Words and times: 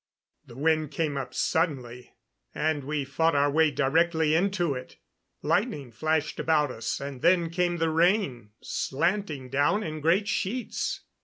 The 0.47 0.57
wind 0.57 0.89
came 0.89 1.15
up 1.15 1.35
suddenly, 1.35 2.15
and 2.55 2.85
we 2.85 3.05
fought 3.05 3.35
our 3.35 3.51
way 3.51 3.69
directly 3.69 4.33
into 4.33 4.73
it. 4.73 4.95
Lightning 5.43 5.91
flashed 5.91 6.39
about 6.39 6.71
us, 6.71 6.99
and 6.99 7.21
then 7.21 7.51
came 7.51 7.77
the 7.77 7.91
rain, 7.91 8.49
slanting 8.63 9.49
down 9.51 9.83
in 9.83 10.01
great 10.01 10.27
sheets. 10.27 11.01